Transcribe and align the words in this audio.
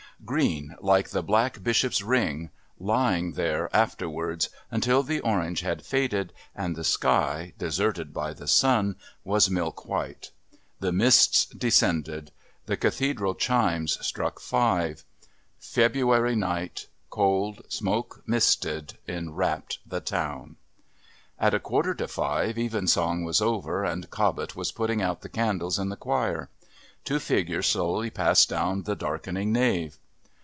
Green 0.23 0.75
like 0.79 1.09
the 1.09 1.23
Black 1.23 1.63
Bishop's 1.63 2.03
ring.... 2.03 2.51
Lying 2.79 3.31
there, 3.31 3.75
afterwards, 3.75 4.49
until 4.69 5.01
the 5.01 5.19
orange 5.21 5.61
had 5.61 5.83
faded 5.83 6.31
and 6.55 6.75
the 6.75 6.83
sky, 6.83 7.53
deserted 7.57 8.13
by 8.13 8.31
the 8.33 8.47
sun, 8.47 8.97
was 9.23 9.49
milk 9.49 9.87
white. 9.87 10.29
The 10.79 10.91
mists 10.91 11.45
descended. 11.45 12.29
The 12.67 12.77
Cathedral 12.77 13.33
chimes 13.33 13.97
struck 14.05 14.39
five. 14.39 15.03
February 15.59 16.35
night, 16.35 16.85
cold, 17.09 17.63
smoke 17.67 18.21
misted, 18.27 18.99
enwrapped 19.07 19.79
the 19.87 20.01
town. 20.01 20.55
At 21.39 21.55
a 21.55 21.59
quarter 21.59 21.95
to 21.95 22.07
five 22.07 22.59
Evensong 22.59 23.23
was 23.23 23.41
over 23.41 23.83
and 23.83 24.07
Cobbett 24.11 24.55
was 24.55 24.71
putting 24.71 25.01
out 25.01 25.21
the 25.21 25.29
candles 25.29 25.79
in 25.79 25.89
the 25.89 25.95
choir. 25.97 26.51
Two 27.03 27.17
figures 27.17 27.65
slowly 27.65 28.11
passed 28.11 28.49
down 28.49 28.83
the 28.83 28.95
darkening 28.95 29.51
nave. 29.51 29.97